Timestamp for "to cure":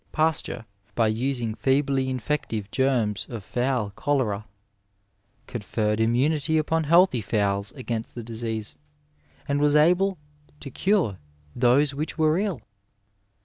10.59-11.19